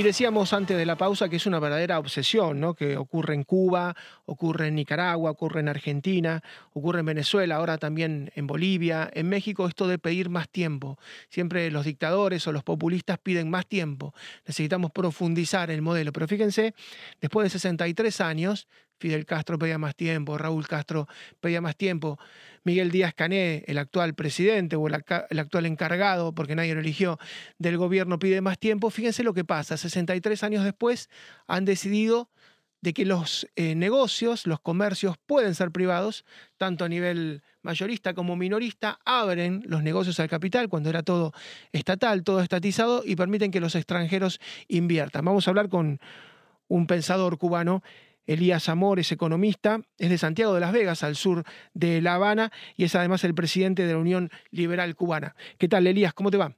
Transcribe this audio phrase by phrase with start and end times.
[0.00, 2.72] Y decíamos antes de la pausa que es una verdadera obsesión, ¿no?
[2.72, 3.94] Que ocurre en Cuba,
[4.24, 6.42] ocurre en Nicaragua, ocurre en Argentina,
[6.72, 10.98] ocurre en Venezuela, ahora también en Bolivia, en México, esto de pedir más tiempo.
[11.28, 14.14] Siempre los dictadores o los populistas piden más tiempo.
[14.46, 16.14] Necesitamos profundizar el modelo.
[16.14, 16.72] Pero fíjense,
[17.20, 18.68] después de 63 años,
[19.00, 21.08] Fidel Castro pedía más tiempo, Raúl Castro
[21.40, 22.18] pedía más tiempo,
[22.64, 27.18] Miguel Díaz Cané, el actual presidente o el, actual encargado, porque nadie lo eligió,
[27.58, 28.90] del gobierno pide más tiempo.
[28.90, 31.08] Fíjense lo que pasa, 63 años después
[31.46, 32.28] han decidido
[32.82, 36.24] de que los eh, negocios, los comercios pueden ser privados,
[36.58, 41.32] tanto a nivel mayorista como minorista, abren los negocios al capital cuando era todo
[41.72, 45.24] estatal, todo estatizado y permiten que los extranjeros inviertan.
[45.24, 46.00] Vamos a hablar con
[46.68, 47.82] un pensador cubano
[48.26, 52.52] Elías Amor es economista, es de Santiago de las Vegas, al sur de La Habana,
[52.76, 55.34] y es además el presidente de la Unión Liberal Cubana.
[55.58, 56.14] ¿Qué tal, Elías?
[56.14, 56.56] ¿Cómo te va?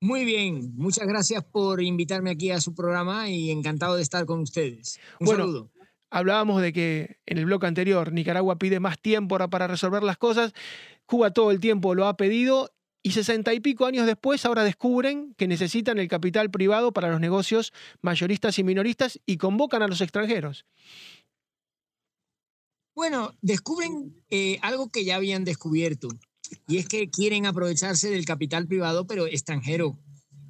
[0.00, 4.40] Muy bien, muchas gracias por invitarme aquí a su programa y encantado de estar con
[4.40, 5.00] ustedes.
[5.20, 5.70] Un bueno, saludo.
[6.10, 10.52] Hablábamos de que en el bloque anterior Nicaragua pide más tiempo para resolver las cosas.
[11.06, 12.75] Cuba todo el tiempo lo ha pedido
[13.06, 17.20] y sesenta y pico años después ahora descubren que necesitan el capital privado para los
[17.20, 20.66] negocios mayoristas y minoristas y convocan a los extranjeros.
[22.96, 26.08] Bueno, descubren eh, algo que ya habían descubierto
[26.66, 29.96] y es que quieren aprovecharse del capital privado pero extranjero.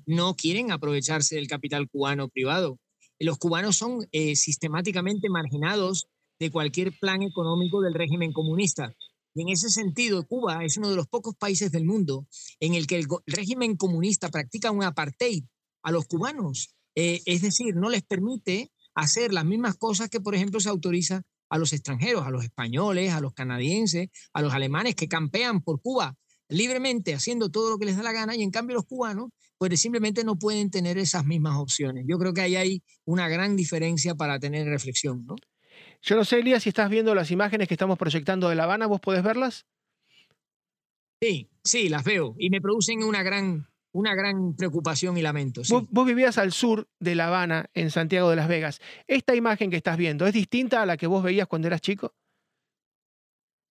[0.06, 2.78] No quieren aprovecharse del capital cubano privado.
[3.18, 6.06] Los cubanos son eh, sistemáticamente marginados
[6.40, 8.94] de cualquier plan económico del régimen comunista.
[9.36, 12.26] Y en ese sentido, Cuba es uno de los pocos países del mundo
[12.58, 15.44] en el que el, régimen comunista practica un apartheid
[15.82, 16.74] a los cubanos.
[16.94, 21.20] Eh, es decir, no les permite hacer las mismas cosas que, por ejemplo, se autoriza
[21.50, 25.82] a los extranjeros, a los españoles, a los canadienses, a los alemanes que campean por
[25.82, 26.16] Cuba
[26.48, 29.80] libremente haciendo todo lo que les da la gana y en cambio los cubanos pues
[29.80, 32.04] simplemente no pueden tener esas mismas opciones.
[32.06, 35.34] Yo creo que ahí hay una gran diferencia para tener reflexión, ¿no?
[36.02, 38.86] Yo no sé, Elías, si estás viendo las imágenes que estamos proyectando de La Habana,
[38.86, 39.66] ¿vos podés verlas?
[41.20, 45.62] Sí, sí, las veo y me producen una gran, una gran preocupación y lamento.
[45.68, 48.80] Vos, vivías al sur de La Habana, en Santiago de las Vegas.
[49.06, 52.14] ¿Esta imagen que estás viendo es distinta a la que vos veías cuando eras chico?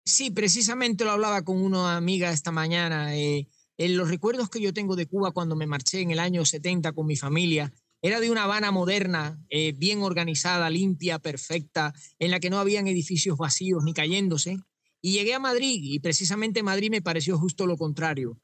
[0.04, 3.16] Sí, precisamente lo hablaba con una amiga esta mañana.
[3.16, 3.48] Eh,
[3.78, 6.94] en los recuerdos que yo tengo de Cuba cuando me marché en el año 70
[6.94, 7.74] con mi familia,
[8.06, 12.88] era de una Habana moderna, eh, bien organizada, limpia, perfecta, en la que no habían
[12.88, 14.60] edificios vacíos ni cayéndose.
[15.02, 18.40] Y llegué a Madrid y precisamente Madrid me pareció justo lo contrario.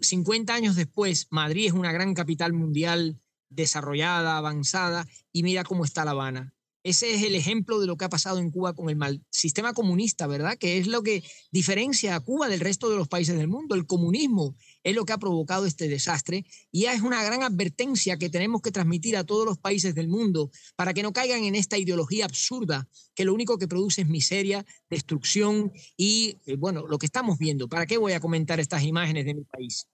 [0.00, 3.20] 50 años después, Madrid es una gran capital mundial
[3.50, 6.54] desarrollada, avanzada, y mira cómo está La Habana.
[6.82, 9.74] Ese es el ejemplo de lo que ha pasado en Cuba con el mal sistema
[9.74, 10.56] comunista, ¿verdad?
[10.56, 13.74] Que es lo que diferencia a Cuba del resto de los países del mundo.
[13.74, 18.30] El comunismo es lo que ha provocado este desastre y es una gran advertencia que
[18.30, 21.78] tenemos que transmitir a todos los países del mundo para que no caigan en esta
[21.78, 27.06] ideología absurda que lo único que produce es miseria, destrucción y, eh, bueno, lo que
[27.06, 27.68] estamos viendo.
[27.68, 29.88] ¿Para qué voy a comentar estas imágenes de mi país?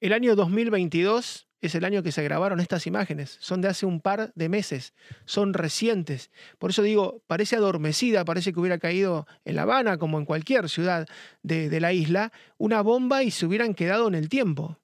[0.00, 3.36] El año 2022 es el año que se grabaron estas imágenes.
[3.40, 4.94] Son de hace un par de meses,
[5.24, 6.30] son recientes.
[6.58, 10.68] Por eso digo, parece adormecida, parece que hubiera caído en La Habana, como en cualquier
[10.68, 11.06] ciudad
[11.42, 14.78] de, la isla, una bomba y se hubieran quedado en el tiempo.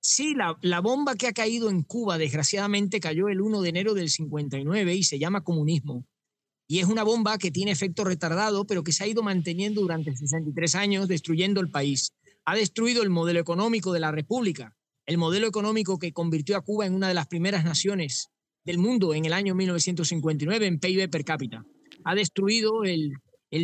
[0.00, 3.94] Sí, la, la, bomba que ha caído en Cuba, desgraciadamente, cayó el 1 de enero
[3.94, 6.04] del 59 y se llama comunismo.
[6.66, 10.16] Y es una bomba que tiene efecto retardado, pero que se ha ido manteniendo durante
[10.16, 12.12] 63 años, destruyendo el país.
[12.44, 14.74] Ha destruido el modelo económico de la República,
[15.06, 18.30] el modelo económico que convirtió a Cuba en una de las primeras naciones
[18.64, 21.64] del mundo en el año 1959 en PIB per cápita.
[22.04, 23.12] Ha destruido el,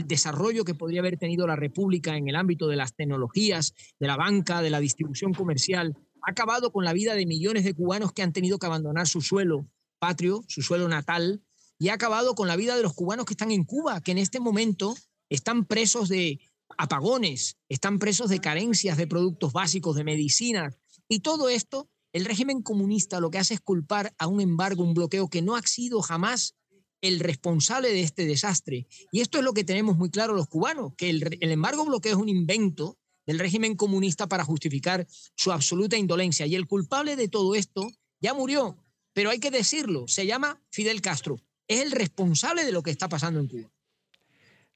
[0.07, 4.17] desarrollo que podría haber tenido la República en el ámbito de las tecnologías, de la
[4.17, 5.97] banca, de la distribución comercial.
[6.27, 9.23] Ha acabado con la vida de millones de cubanos que han tenido que abandonar su
[9.23, 9.67] suelo
[9.99, 11.43] patrio, su suelo natal,
[11.79, 14.19] y ha acabado con la vida de los cubanos que están en Cuba, que en
[14.19, 14.95] este momento
[15.31, 16.41] están presos de
[16.77, 20.77] apagones, están presos de carencias de productos básicos, de medicinas,
[21.09, 24.95] y todo esto, el régimen comunista lo que hace es culpar a un embargo, un
[24.95, 26.55] bloqueo que no ha sido jamás
[27.01, 28.87] el responsable de este desastre.
[29.13, 32.19] Y esto es lo que tenemos muy claro los cubanos, que el, embargo bloqueo es
[32.19, 35.07] un invento del régimen comunista para justificar
[35.37, 36.47] su absoluta indolencia.
[36.47, 37.89] Y el culpable de todo esto
[38.21, 41.41] ya murió, pero hay que decirlo, se llama Fidel Castro.
[41.69, 43.71] Es el responsable de lo que está pasando en Cuba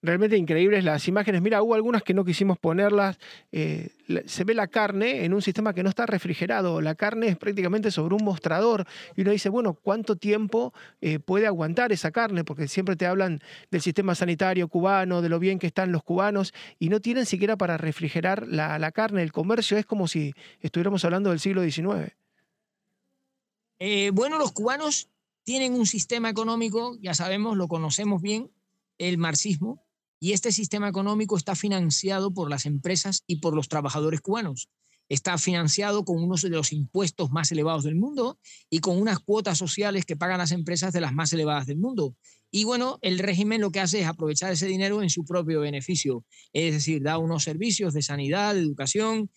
[0.03, 1.41] realmente increíbles las imágenes.
[1.43, 3.19] Mira, hubo algunas que no quisimos ponerlas.
[3.53, 3.91] Eh,
[4.27, 6.81] se ve la carne en un sistema que no está refrigerado.
[6.81, 8.87] La carne es prácticamente sobre un mostrador.
[9.17, 12.45] Y uno dice, bueno, ¿cuánto tiempo eh, puede aguantar esa carne?
[12.45, 13.41] Porque siempre te hablan
[13.71, 17.57] del sistema sanitario cubano, de lo bien que están los cubanos, y no tienen siquiera
[17.57, 19.23] para refrigerar la, la carne.
[19.23, 22.13] El comercio es como si estuviéramos hablando del siglo XIX.
[23.79, 25.09] Eh, bueno, los cubanos
[25.45, 28.51] tienen un sistema económico, ya sabemos, lo conocemos bien,
[28.99, 29.83] el marxismo,
[30.23, 34.69] y este sistema económico está financiado por las empresas y por los trabajadores cubanos.
[35.09, 38.39] Está financiado con uno de los impuestos más elevados del mundo
[38.71, 42.15] y con unas cuotas sociales que pagan las empresas de las más elevadas del mundo.
[42.53, 46.25] Y bueno, el régimen lo que hace es aprovechar ese dinero en su propio beneficio,
[46.53, 49.29] es decir, da unos servicios de sanidad, de educación,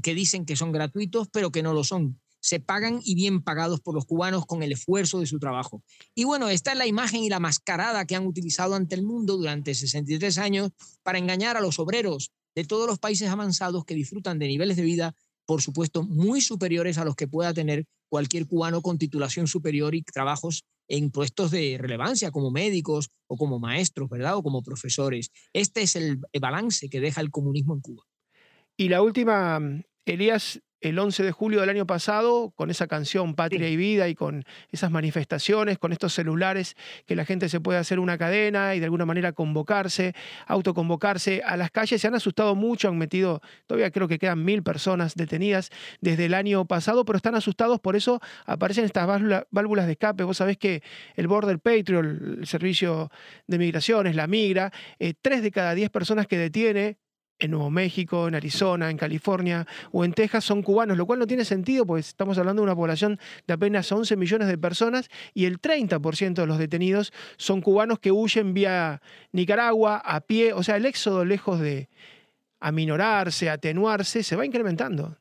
[0.00, 3.80] que dicen que son gratuitos, pero que no lo son se pagan y bien pagados
[3.80, 5.82] por los cubanos con el esfuerzo de su trabajo.
[6.14, 9.36] Y bueno, esta es la imagen y la mascarada que han utilizado ante el mundo
[9.36, 10.70] durante 63 años
[11.02, 14.82] para engañar a los obreros de todos los países avanzados que disfrutan de niveles de
[14.82, 15.14] vida,
[15.46, 20.02] por supuesto, muy superiores a los que pueda tener cualquier cubano con titulación superior y
[20.02, 24.36] trabajos en puestos de relevancia como médicos o como maestros, ¿verdad?
[24.36, 25.30] O como profesores.
[25.52, 28.04] Este es el balance que deja el comunismo en Cuba.
[28.76, 29.60] Y la última,
[30.04, 34.14] Elías, el 11 de julio del año pasado, con esa canción Patria y Vida y
[34.14, 38.80] con esas manifestaciones, con estos celulares que la gente se puede hacer una cadena y
[38.80, 40.14] de alguna manera convocarse,
[40.46, 44.62] autoconvocarse a las calles, se han asustado mucho, han metido, todavía creo que quedan mil
[44.62, 49.06] personas detenidas desde el año pasado, pero están asustados, por eso aparecen estas
[49.50, 50.24] válvulas de escape.
[50.24, 50.82] Vos sabés que
[51.16, 53.10] el Border Patrol, el servicio
[53.46, 56.98] de migraciones, la migra, eh, tres de cada diez personas que detiene
[57.40, 61.26] en Nuevo México, en Arizona, en California o en Texas son cubanos, lo cual no
[61.26, 65.46] tiene sentido, pues estamos hablando de una población de apenas 11 millones de personas y
[65.46, 69.02] el 30% de los detenidos son cubanos que huyen vía
[69.32, 71.88] Nicaragua a pie, o sea, el éxodo lejos de
[72.60, 75.16] aminorarse, atenuarse, se va incrementando.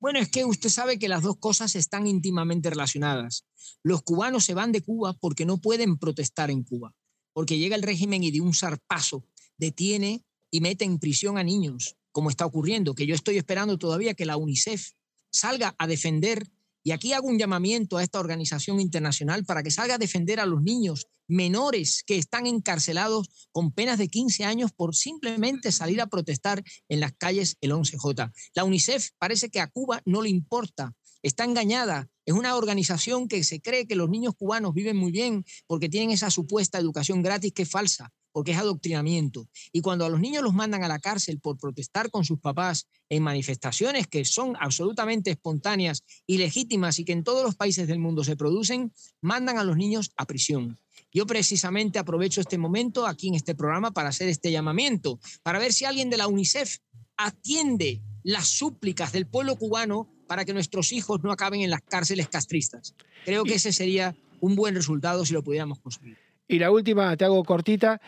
[0.00, 3.46] Bueno, es que usted sabe que las dos cosas están íntimamente relacionadas.
[3.82, 6.94] Los cubanos se van de Cuba porque no pueden protestar en Cuba,
[7.32, 9.24] porque llega el régimen y de un zarpazo
[9.56, 10.24] detiene
[10.54, 14.24] y mete en prisión a niños, como está ocurriendo, que yo estoy esperando todavía que
[14.24, 14.92] la UNICEF
[15.28, 16.48] salga a defender,
[16.84, 20.46] y aquí hago un llamamiento a esta organización internacional para que salga a defender a
[20.46, 26.06] los niños menores que están encarcelados con penas de 15 años por simplemente salir a
[26.06, 28.32] protestar en las calles el 11J.
[28.54, 32.08] La UNICEF parece que a Cuba no le importa, está engañada.
[32.26, 36.12] Es una organización que se cree que los niños cubanos viven muy bien porque tienen
[36.12, 39.48] esa supuesta educación gratis que es falsa porque es adoctrinamiento.
[39.72, 42.88] Y cuando a los niños los mandan a la cárcel por protestar con sus papás
[43.08, 48.00] en manifestaciones que son absolutamente espontáneas y legítimas y que en todos los países del
[48.00, 50.80] mundo se producen, mandan a los niños a prisión.
[51.12, 55.72] Yo precisamente aprovecho este momento aquí en este programa para hacer este llamamiento, para ver
[55.72, 56.78] si alguien de la UNICEF
[57.16, 62.28] atiende las súplicas del pueblo cubano para que nuestros hijos no acaben en las cárceles
[62.28, 62.96] castristas.
[63.24, 66.23] Creo que ese sería un buen resultado si lo pudiéramos conseguir.
[66.46, 68.00] Y la última, te hago cortita.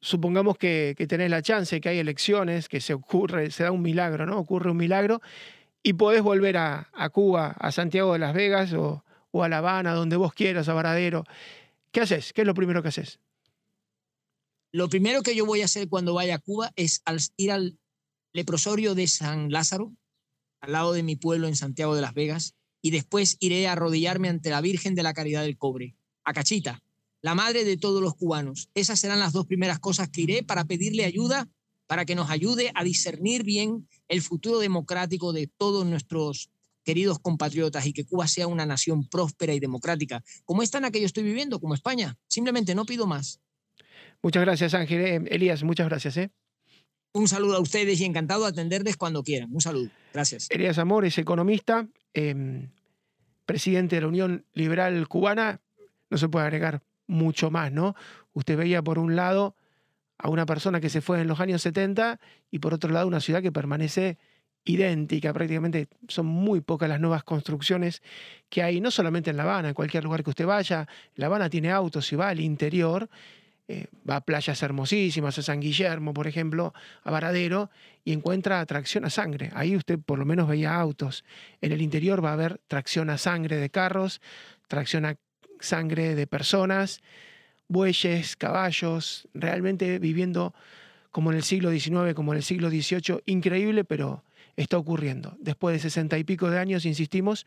[0.00, 4.24] Supongamos que, tenés la chance, que hay elecciones, que se ocurre, se da un milagro,
[4.24, 4.38] ¿no?
[4.38, 5.20] Ocurre un milagro
[5.82, 9.04] y podés volver a, Cuba, a Santiago de Las Vegas o,
[9.34, 11.24] a La Habana, donde vos quieras, a Varadero.
[11.92, 12.32] ¿Qué haces?
[12.32, 13.18] ¿Qué es lo primero que haces?
[14.72, 17.02] Lo primero que yo voy a hacer cuando vaya a Cuba es
[17.36, 17.78] ir al
[18.32, 19.92] leprosorio de San Lázaro,
[20.60, 24.28] al lado de mi pueblo en Santiago de Las Vegas, y después iré a arrodillarme
[24.28, 26.82] ante la Virgen de la Caridad del Cobre, a Cachita,
[27.22, 28.70] la madre de todos los cubanos.
[28.74, 31.48] Esas serán las dos primeras cosas que iré para pedirle ayuda,
[31.86, 36.50] para que nos ayude a discernir bien el futuro democrático de todos nuestros
[36.84, 40.90] queridos compatriotas y que Cuba sea una nación próspera y democrática, como esta en la
[40.90, 42.16] que yo estoy viviendo, como España.
[42.26, 43.40] Simplemente no pido más.
[44.22, 45.00] Muchas gracias, Ángel.
[45.00, 46.16] Eh, Elías, muchas gracias.
[46.16, 46.30] ¿eh?
[47.12, 49.52] Un saludo a ustedes y encantado de atenderles cuando quieran.
[49.52, 49.90] Un saludo.
[50.12, 50.46] Gracias.
[50.50, 52.70] Elías Amor es economista, em,
[53.46, 55.60] presidente de la Unión Liberal Cubana.
[56.08, 57.94] No se puede agregar mucho más, ¿no?
[58.32, 59.56] Usted veía por un lado
[60.16, 63.20] a una persona que se fue en los años 70 y por otro lado una
[63.20, 64.18] ciudad que permanece
[64.64, 68.02] idéntica, prácticamente son muy pocas las nuevas construcciones
[68.48, 70.86] que hay, no solamente en La Habana, en cualquier lugar que usted vaya,
[71.16, 73.08] La Habana tiene autos y va al interior,
[73.66, 77.70] eh, va a playas hermosísimas, a San Guillermo, por ejemplo, a Varadero,
[78.04, 79.50] y encuentra tracción a sangre.
[79.54, 81.24] Ahí usted por lo menos veía autos.
[81.60, 84.20] En el interior va a haber tracción a sangre de carros,
[84.68, 85.16] tracción a
[85.60, 87.00] sangre de personas,
[87.68, 90.54] bueyes, caballos, realmente viviendo
[91.12, 94.24] como en el siglo XIX, como en el siglo XVIII, increíble, pero
[94.56, 95.36] está ocurriendo.
[95.40, 97.46] Después de sesenta y pico de años, insistimos,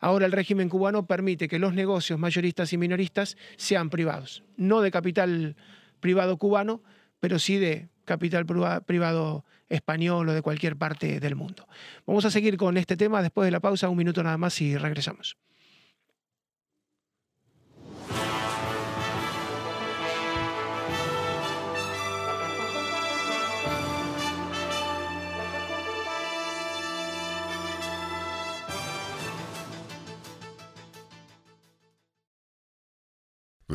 [0.00, 4.90] ahora el régimen cubano permite que los negocios mayoristas y minoristas sean privados, no de
[4.90, 5.56] capital
[6.00, 6.82] privado cubano,
[7.20, 11.68] pero sí de capital privado español o de cualquier parte del mundo.
[12.06, 14.76] Vamos a seguir con este tema después de la pausa, un minuto nada más y
[14.76, 15.36] regresamos.